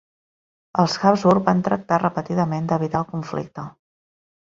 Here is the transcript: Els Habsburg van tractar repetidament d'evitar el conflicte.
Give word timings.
Els 0.83 0.95
Habsburg 1.09 1.45
van 1.51 1.63
tractar 1.69 2.01
repetidament 2.07 2.73
d'evitar 2.73 3.07
el 3.07 3.11
conflicte. 3.15 3.71